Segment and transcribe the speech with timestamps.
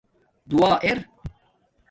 [0.49, 0.97] دُعا اِر